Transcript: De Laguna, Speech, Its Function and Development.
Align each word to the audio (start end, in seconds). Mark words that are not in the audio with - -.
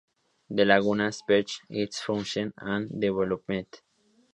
De 0.57 0.65
Laguna, 0.65 1.11
Speech, 1.11 1.61
Its 1.69 2.01
Function 2.01 2.51
and 2.57 2.89
Development. 2.99 3.69